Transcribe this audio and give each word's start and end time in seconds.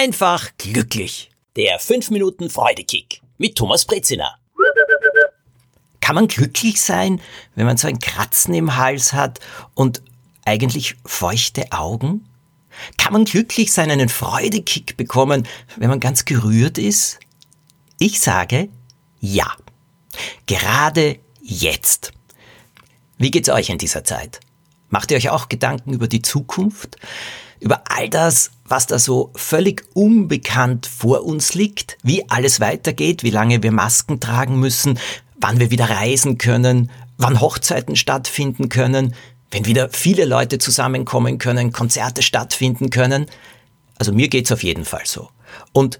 einfach 0.00 0.48
glücklich. 0.56 1.30
Der 1.56 1.78
5 1.78 2.10
Minuten 2.10 2.48
Freudekick 2.48 3.20
mit 3.36 3.56
Thomas 3.56 3.84
Brezina. 3.84 4.34
Kann 6.00 6.14
man 6.14 6.26
glücklich 6.26 6.80
sein, 6.80 7.20
wenn 7.54 7.66
man 7.66 7.76
so 7.76 7.86
ein 7.86 7.98
Kratzen 7.98 8.54
im 8.54 8.76
Hals 8.76 9.12
hat 9.12 9.40
und 9.74 10.02
eigentlich 10.46 10.96
feuchte 11.04 11.70
Augen? 11.72 12.26
Kann 12.96 13.12
man 13.12 13.26
glücklich 13.26 13.72
sein, 13.72 13.90
einen 13.90 14.08
Freudekick 14.08 14.96
bekommen, 14.96 15.46
wenn 15.76 15.90
man 15.90 16.00
ganz 16.00 16.24
gerührt 16.24 16.78
ist? 16.78 17.20
Ich 17.98 18.20
sage 18.20 18.70
ja. 19.20 19.54
Gerade 20.46 21.18
jetzt. 21.42 22.12
Wie 23.18 23.30
geht's 23.30 23.50
euch 23.50 23.68
in 23.68 23.76
dieser 23.76 24.02
Zeit? 24.02 24.40
Macht 24.88 25.10
ihr 25.10 25.18
euch 25.18 25.28
auch 25.28 25.50
Gedanken 25.50 25.92
über 25.92 26.08
die 26.08 26.22
Zukunft? 26.22 26.96
Über 27.60 27.82
all 27.88 28.08
das, 28.08 28.50
was 28.64 28.86
da 28.86 28.98
so 28.98 29.30
völlig 29.36 29.84
unbekannt 29.94 30.86
vor 30.86 31.24
uns 31.24 31.54
liegt? 31.54 31.98
Wie 32.02 32.28
alles 32.30 32.60
weitergeht? 32.60 33.22
Wie 33.22 33.30
lange 33.30 33.62
wir 33.62 33.72
Masken 33.72 34.18
tragen 34.18 34.58
müssen? 34.58 34.98
Wann 35.36 35.60
wir 35.60 35.70
wieder 35.70 35.90
reisen 35.90 36.38
können? 36.38 36.90
Wann 37.18 37.40
Hochzeiten 37.40 37.96
stattfinden 37.96 38.68
können? 38.70 39.14
Wenn 39.50 39.66
wieder 39.66 39.90
viele 39.90 40.24
Leute 40.24 40.58
zusammenkommen 40.58 41.38
können, 41.38 41.72
Konzerte 41.72 42.22
stattfinden 42.22 42.90
können? 42.90 43.26
Also 43.98 44.12
mir 44.12 44.28
geht's 44.28 44.52
auf 44.52 44.62
jeden 44.62 44.84
Fall 44.84 45.02
so. 45.04 45.28
Und 45.72 45.98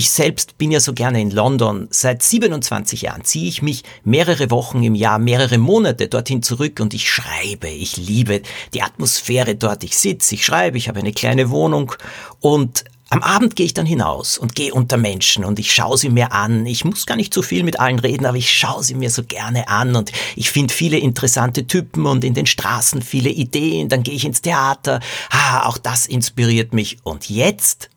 ich 0.00 0.08
selbst 0.08 0.56
bin 0.56 0.70
ja 0.70 0.80
so 0.80 0.94
gerne 0.94 1.20
in 1.20 1.30
London. 1.30 1.86
Seit 1.90 2.22
27 2.22 3.02
Jahren 3.02 3.22
ziehe 3.22 3.46
ich 3.46 3.60
mich 3.60 3.82
mehrere 4.02 4.50
Wochen 4.50 4.82
im 4.82 4.94
Jahr, 4.94 5.18
mehrere 5.18 5.58
Monate 5.58 6.08
dorthin 6.08 6.42
zurück 6.42 6.80
und 6.80 6.94
ich 6.94 7.10
schreibe. 7.10 7.68
Ich 7.68 7.98
liebe 7.98 8.40
die 8.72 8.80
Atmosphäre 8.80 9.56
dort. 9.56 9.84
Ich 9.84 9.98
sitze, 9.98 10.36
ich 10.36 10.46
schreibe, 10.46 10.78
ich 10.78 10.88
habe 10.88 11.00
eine 11.00 11.12
kleine 11.12 11.50
Wohnung 11.50 11.92
und 12.40 12.84
am 13.10 13.22
Abend 13.22 13.56
gehe 13.56 13.66
ich 13.66 13.74
dann 13.74 13.84
hinaus 13.84 14.38
und 14.38 14.54
gehe 14.54 14.72
unter 14.72 14.96
Menschen 14.96 15.44
und 15.44 15.58
ich 15.58 15.70
schaue 15.70 15.98
sie 15.98 16.08
mir 16.08 16.32
an. 16.32 16.64
Ich 16.64 16.86
muss 16.86 17.04
gar 17.04 17.16
nicht 17.16 17.34
so 17.34 17.42
viel 17.42 17.62
mit 17.62 17.78
allen 17.78 17.98
reden, 17.98 18.24
aber 18.24 18.38
ich 18.38 18.50
schaue 18.50 18.82
sie 18.82 18.94
mir 18.94 19.10
so 19.10 19.22
gerne 19.22 19.68
an 19.68 19.96
und 19.96 20.12
ich 20.34 20.50
finde 20.50 20.72
viele 20.72 20.96
interessante 20.96 21.66
Typen 21.66 22.06
und 22.06 22.24
in 22.24 22.32
den 22.32 22.46
Straßen 22.46 23.02
viele 23.02 23.28
Ideen. 23.28 23.90
Dann 23.90 24.02
gehe 24.02 24.14
ich 24.14 24.24
ins 24.24 24.40
Theater. 24.40 25.00
Ah, 25.28 25.68
auch 25.68 25.76
das 25.76 26.06
inspiriert 26.06 26.72
mich. 26.72 26.96
Und 27.02 27.28
jetzt 27.28 27.90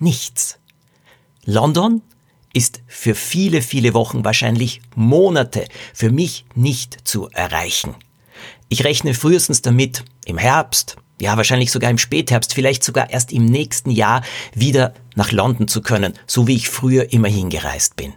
nichts. 0.00 0.58
London 1.46 2.02
ist 2.52 2.82
für 2.86 3.14
viele, 3.14 3.62
viele 3.62 3.94
Wochen, 3.94 4.24
wahrscheinlich 4.24 4.82
Monate, 4.94 5.66
für 5.94 6.10
mich 6.10 6.44
nicht 6.54 7.06
zu 7.06 7.28
erreichen. 7.30 7.94
Ich 8.68 8.84
rechne 8.84 9.14
frühestens 9.14 9.62
damit, 9.62 10.04
im 10.24 10.38
Herbst, 10.38 10.96
ja 11.20 11.36
wahrscheinlich 11.36 11.70
sogar 11.70 11.90
im 11.90 11.98
Spätherbst, 11.98 12.52
vielleicht 12.52 12.82
sogar 12.82 13.10
erst 13.10 13.32
im 13.32 13.44
nächsten 13.44 13.90
Jahr 13.90 14.22
wieder 14.54 14.92
nach 15.14 15.32
London 15.32 15.68
zu 15.68 15.82
können, 15.82 16.14
so 16.26 16.46
wie 16.48 16.56
ich 16.56 16.68
früher 16.68 17.12
immer 17.12 17.28
hingereist 17.28 17.94
bin. 17.94 18.12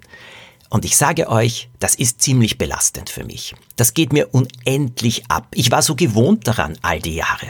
Und 0.70 0.86
ich 0.86 0.98
sage 0.98 1.30
euch, 1.30 1.70
das 1.80 1.96
ist 1.96 2.22
ziemlich 2.22 2.58
belastend 2.58 3.10
für 3.10 3.24
mich. 3.24 3.56
Das 3.76 3.94
geht 3.94 4.14
mir 4.14 4.34
unendlich 4.34 5.30
ab. 5.30 5.48
Ich 5.56 5.72
war 5.72 5.82
so 5.82 5.96
gewohnt 5.96 6.48
daran 6.48 6.78
all 6.82 7.00
die 7.00 7.16
Jahre. 7.16 7.48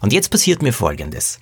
Und 0.00 0.12
jetzt 0.12 0.30
passiert 0.30 0.62
mir 0.62 0.72
Folgendes. 0.72 1.40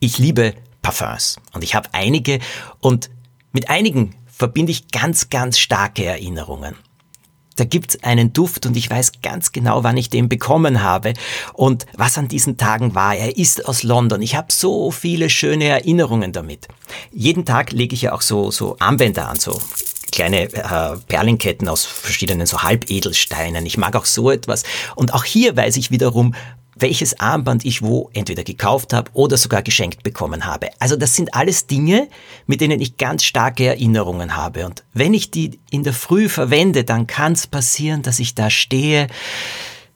Ich 0.00 0.18
liebe 0.18 0.54
Parfums. 0.82 1.36
Und 1.52 1.64
ich 1.64 1.74
habe 1.74 1.88
einige 1.92 2.38
und 2.80 3.10
mit 3.52 3.68
einigen 3.68 4.14
verbinde 4.26 4.72
ich 4.72 4.88
ganz, 4.88 5.28
ganz 5.28 5.58
starke 5.58 6.04
Erinnerungen. 6.04 6.74
Da 7.56 7.64
gibt's 7.64 8.02
einen 8.02 8.32
Duft 8.32 8.64
und 8.64 8.74
ich 8.74 8.88
weiß 8.88 9.20
ganz 9.20 9.52
genau, 9.52 9.84
wann 9.84 9.98
ich 9.98 10.08
den 10.08 10.30
bekommen 10.30 10.82
habe 10.82 11.12
und 11.52 11.84
was 11.94 12.16
an 12.16 12.26
diesen 12.26 12.56
Tagen 12.56 12.94
war. 12.94 13.14
Er 13.14 13.36
ist 13.36 13.68
aus 13.68 13.82
London. 13.82 14.22
Ich 14.22 14.34
habe 14.34 14.50
so 14.50 14.90
viele 14.90 15.28
schöne 15.28 15.66
Erinnerungen 15.66 16.32
damit. 16.32 16.68
Jeden 17.12 17.44
Tag 17.44 17.72
lege 17.72 17.94
ich 17.94 18.00
ja 18.02 18.12
auch 18.12 18.22
so, 18.22 18.50
so 18.50 18.76
Armbänder 18.78 19.28
an, 19.28 19.38
so 19.38 19.60
kleine 20.10 20.52
äh, 20.52 20.96
Perlenketten 21.06 21.68
aus 21.68 21.84
verschiedenen 21.84 22.46
so 22.46 22.62
Halbedelsteinen. 22.62 23.66
Ich 23.66 23.76
mag 23.76 23.94
auch 23.94 24.06
so 24.06 24.30
etwas. 24.30 24.62
Und 24.96 25.12
auch 25.12 25.24
hier 25.24 25.54
weiß 25.54 25.76
ich 25.76 25.90
wiederum, 25.90 26.34
welches 26.80 27.18
Armband 27.20 27.64
ich 27.64 27.82
wo 27.82 28.10
entweder 28.12 28.44
gekauft 28.44 28.92
habe 28.92 29.10
oder 29.14 29.36
sogar 29.36 29.62
geschenkt 29.62 30.02
bekommen 30.02 30.46
habe. 30.46 30.70
Also 30.78 30.96
das 30.96 31.14
sind 31.14 31.34
alles 31.34 31.66
Dinge, 31.66 32.08
mit 32.46 32.60
denen 32.60 32.80
ich 32.80 32.96
ganz 32.96 33.24
starke 33.24 33.66
Erinnerungen 33.66 34.36
habe. 34.36 34.66
Und 34.66 34.84
wenn 34.92 35.14
ich 35.14 35.30
die 35.30 35.60
in 35.70 35.82
der 35.82 35.92
Früh 35.92 36.28
verwende, 36.28 36.84
dann 36.84 37.06
kann 37.06 37.32
es 37.32 37.46
passieren, 37.46 38.02
dass 38.02 38.18
ich 38.18 38.34
da 38.34 38.50
stehe, 38.50 39.08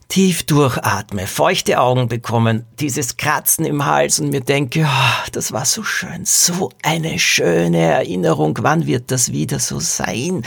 tief 0.09 0.45
durchatme, 0.45 1.27
feuchte 1.27 1.81
Augen 1.81 2.09
bekommen, 2.09 2.67
dieses 2.79 3.17
Kratzen 3.17 3.65
im 3.65 3.85
Hals 3.85 4.21
und 4.21 4.31
mir 4.31 4.43
denke, 4.43 4.87
oh, 4.87 5.29
das 5.33 5.53
war 5.53 5.65
so 5.65 5.83
schön, 5.83 6.25
so 6.25 6.71
eine 6.83 7.19
schöne 7.19 7.81
Erinnerung, 7.81 8.59
wann 8.61 8.87
wird 8.87 9.11
das 9.11 9.33
wieder 9.33 9.59
so 9.59 9.81
sein? 9.81 10.45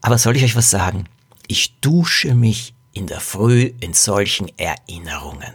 Aber 0.00 0.18
soll 0.18 0.36
ich 0.36 0.44
euch 0.44 0.56
was 0.56 0.70
sagen? 0.70 1.04
Ich 1.48 1.80
dusche 1.80 2.34
mich 2.34 2.74
in 2.96 3.06
der 3.06 3.20
Früh 3.20 3.72
in 3.80 3.92
solchen 3.92 4.50
Erinnerungen. 4.56 5.52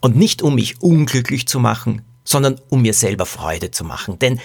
Und 0.00 0.16
nicht 0.16 0.42
um 0.42 0.54
mich 0.54 0.82
unglücklich 0.82 1.48
zu 1.48 1.58
machen, 1.58 2.02
sondern 2.24 2.60
um 2.68 2.82
mir 2.82 2.92
selber 2.92 3.24
Freude 3.24 3.70
zu 3.70 3.84
machen. 3.84 4.18
Denn 4.18 4.40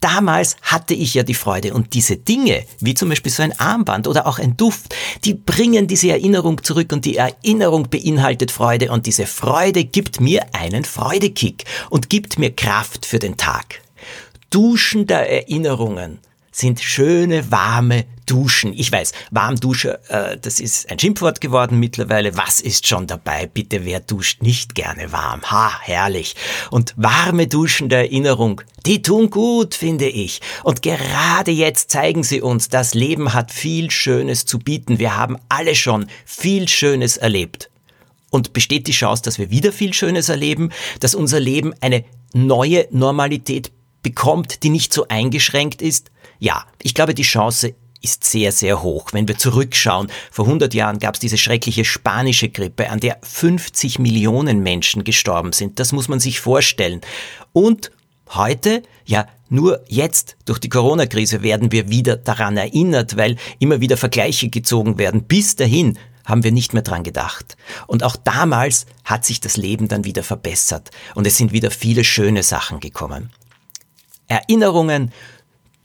damals 0.00 0.56
hatte 0.62 0.94
ich 0.94 1.14
ja 1.14 1.22
die 1.22 1.34
Freude 1.34 1.72
und 1.72 1.94
diese 1.94 2.16
Dinge, 2.16 2.64
wie 2.80 2.94
zum 2.94 3.08
Beispiel 3.08 3.32
so 3.32 3.42
ein 3.42 3.58
Armband 3.58 4.08
oder 4.08 4.26
auch 4.26 4.38
ein 4.38 4.56
Duft, 4.56 4.94
die 5.24 5.34
bringen 5.34 5.86
diese 5.86 6.10
Erinnerung 6.10 6.62
zurück 6.62 6.92
und 6.92 7.04
die 7.04 7.16
Erinnerung 7.16 7.88
beinhaltet 7.88 8.50
Freude 8.50 8.90
und 8.90 9.06
diese 9.06 9.26
Freude 9.26 9.84
gibt 9.84 10.20
mir 10.20 10.46
einen 10.52 10.84
Freudekick 10.84 11.64
und 11.90 12.10
gibt 12.10 12.38
mir 12.38 12.54
Kraft 12.54 13.06
für 13.06 13.18
den 13.18 13.36
Tag. 13.36 13.82
Duschen 14.50 15.06
der 15.06 15.30
Erinnerungen 15.30 16.18
sind 16.50 16.80
schöne, 16.80 17.50
warme 17.50 18.06
Duschen. 18.26 18.72
Ich 18.72 18.90
weiß, 18.92 19.12
Warmdusche, 19.30 20.00
äh, 20.08 20.36
das 20.36 20.60
ist 20.60 20.90
ein 20.90 20.98
Schimpfwort 20.98 21.40
geworden 21.40 21.78
mittlerweile. 21.78 22.36
Was 22.36 22.60
ist 22.60 22.86
schon 22.86 23.06
dabei? 23.06 23.46
Bitte, 23.46 23.84
wer 23.84 24.00
duscht 24.00 24.42
nicht 24.42 24.74
gerne 24.74 25.12
warm? 25.12 25.42
Ha, 25.50 25.80
herrlich. 25.80 26.34
Und 26.70 26.94
warme 26.96 27.46
Duschen 27.46 27.88
der 27.88 28.00
Erinnerung, 28.00 28.60
die 28.84 29.02
tun 29.02 29.30
gut, 29.30 29.74
finde 29.74 30.08
ich. 30.08 30.40
Und 30.64 30.82
gerade 30.82 31.50
jetzt 31.50 31.90
zeigen 31.90 32.22
sie 32.22 32.42
uns, 32.42 32.68
das 32.68 32.94
Leben 32.94 33.32
hat 33.32 33.52
viel 33.52 33.90
Schönes 33.90 34.44
zu 34.44 34.58
bieten. 34.58 34.98
Wir 34.98 35.16
haben 35.16 35.38
alle 35.48 35.74
schon 35.74 36.06
viel 36.24 36.68
Schönes 36.68 37.16
erlebt. 37.16 37.70
Und 38.30 38.52
besteht 38.52 38.86
die 38.86 38.92
Chance, 38.92 39.22
dass 39.22 39.38
wir 39.38 39.50
wieder 39.50 39.72
viel 39.72 39.94
Schönes 39.94 40.28
erleben, 40.28 40.70
dass 41.00 41.14
unser 41.14 41.40
Leben 41.40 41.74
eine 41.80 42.04
neue 42.34 42.86
Normalität 42.90 43.72
bekommt, 44.02 44.62
die 44.62 44.68
nicht 44.68 44.92
so 44.92 45.08
eingeschränkt 45.08 45.80
ist? 45.80 46.10
Ja, 46.38 46.66
ich 46.82 46.94
glaube, 46.94 47.14
die 47.14 47.22
Chance 47.22 47.74
ist 48.02 48.24
sehr, 48.24 48.52
sehr 48.52 48.82
hoch. 48.82 49.08
Wenn 49.12 49.28
wir 49.28 49.38
zurückschauen, 49.38 50.08
vor 50.30 50.46
100 50.46 50.74
Jahren 50.74 50.98
gab 50.98 51.14
es 51.14 51.20
diese 51.20 51.38
schreckliche 51.38 51.84
spanische 51.84 52.48
Grippe, 52.48 52.90
an 52.90 53.00
der 53.00 53.18
50 53.22 53.98
Millionen 53.98 54.62
Menschen 54.62 55.04
gestorben 55.04 55.52
sind. 55.52 55.78
Das 55.78 55.92
muss 55.92 56.08
man 56.08 56.20
sich 56.20 56.40
vorstellen. 56.40 57.00
Und 57.52 57.90
heute, 58.30 58.82
ja, 59.04 59.26
nur 59.48 59.80
jetzt 59.88 60.36
durch 60.44 60.58
die 60.58 60.68
Corona-Krise 60.68 61.42
werden 61.42 61.70
wir 61.72 61.88
wieder 61.88 62.16
daran 62.16 62.56
erinnert, 62.56 63.16
weil 63.16 63.36
immer 63.58 63.80
wieder 63.80 63.96
Vergleiche 63.96 64.48
gezogen 64.48 64.98
werden. 64.98 65.24
Bis 65.24 65.56
dahin 65.56 65.98
haben 66.24 66.42
wir 66.42 66.52
nicht 66.52 66.74
mehr 66.74 66.82
dran 66.82 67.04
gedacht. 67.04 67.56
Und 67.86 68.02
auch 68.02 68.16
damals 68.16 68.86
hat 69.04 69.24
sich 69.24 69.40
das 69.40 69.56
Leben 69.56 69.88
dann 69.88 70.04
wieder 70.04 70.24
verbessert 70.24 70.90
und 71.14 71.26
es 71.26 71.36
sind 71.36 71.52
wieder 71.52 71.70
viele 71.70 72.02
schöne 72.04 72.42
Sachen 72.42 72.80
gekommen. 72.80 73.30
Erinnerungen 74.28 75.12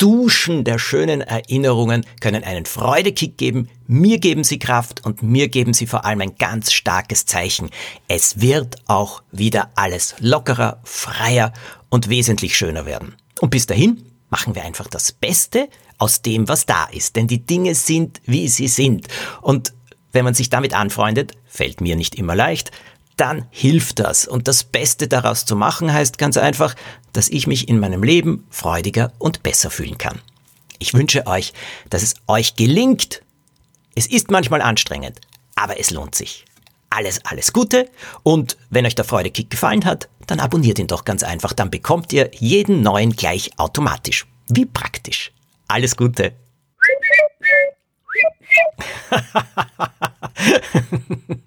Duschen 0.01 0.63
der 0.63 0.79
schönen 0.79 1.22
Erinnerungen 1.22 2.07
können 2.22 2.44
einen 2.44 2.66
Freudekick 2.66 3.38
geben, 3.38 3.69
mir 3.85 4.17
geben 4.17 4.44
sie 4.44 4.57
Kraft 4.57 5.06
und 5.06 5.22
mir 5.22 5.47
geben 5.47 5.73
sie 5.73 5.85
vor 5.85 6.06
allem 6.06 6.22
ein 6.22 6.35
ganz 6.39 6.72
starkes 6.72 7.28
Zeichen. 7.28 7.69
Es 8.07 8.41
wird 8.41 8.78
auch 8.88 9.22
wieder 9.31 9.69
alles 9.75 10.16
lockerer, 10.19 10.81
freier 10.84 11.53
und 11.90 12.09
wesentlich 12.09 12.58
schöner 12.58 12.87
werden. 12.87 13.14
Und 13.41 13.52
bis 13.52 13.67
dahin 13.67 14.03
machen 14.31 14.55
wir 14.55 14.64
einfach 14.64 14.87
das 14.87 15.11
Beste 15.11 15.70
aus 15.99 16.23
dem, 16.23 16.47
was 16.47 16.66
da 16.66 16.85
ist, 16.85 17.16
denn 17.16 17.28
die 17.28 17.46
Dinge 17.46 17.75
sind, 17.75 18.22
wie 18.25 18.47
sie 18.47 18.70
sind. 18.70 19.08
Und 19.40 19.72
wenn 20.14 20.25
man 20.25 20.34
sich 20.34 20.49
damit 20.49 20.73
anfreundet, 20.73 21.34
fällt 21.46 21.79
mir 21.79 21.96
nicht 21.96 22.16
immer 22.16 22.34
leicht, 22.34 22.72
dann 23.17 23.46
hilft 23.49 23.99
das. 23.99 24.28
Und 24.28 24.47
das 24.47 24.63
Beste 24.63 25.08
daraus 25.08 25.46
zu 25.46 25.55
machen 25.55 25.91
heißt 25.91 26.17
ganz 26.17 26.37
einfach, 26.37 26.75
dass 27.13 27.29
ich 27.29 27.47
mich 27.47 27.69
in 27.69 27.79
meinem 27.79 28.03
Leben 28.03 28.46
freudiger 28.49 29.11
und 29.19 29.43
besser 29.43 29.69
fühlen 29.69 29.97
kann. 29.97 30.19
Ich 30.79 30.93
wünsche 30.93 31.28
euch, 31.28 31.53
dass 31.90 32.02
es 32.02 32.16
euch 32.28 32.55
gelingt. 32.55 33.22
Es 33.96 34.08
ist 34.08 34.31
manchmal 34.31 34.61
anstrengend, 34.61 35.19
aber 35.55 35.79
es 35.79 35.91
lohnt 35.91 36.16
sich. 36.16 36.46
Alles, 36.90 37.23
alles 37.25 37.53
Gute 37.53 37.90
und 38.23 38.58
wenn 38.69 38.85
euch 38.85 38.96
der 38.96 39.05
Freudekick 39.05 39.49
gefallen 39.49 39.85
hat, 39.85 40.09
dann 40.28 40.40
abonniert 40.40 40.79
ihn 40.79 40.87
doch 40.87 41.05
ganz 41.05 41.23
einfach, 41.23 41.53
dann 41.53 41.69
bekommt 41.69 42.11
ihr 42.11 42.29
jeden 42.34 42.81
neuen 42.81 43.16
gleich 43.16 43.52
automatisch. 43.58 44.25
Wie 44.49 44.66
praktisch. 44.66 45.31
Alles 45.67 45.96
Gute. 45.96 46.34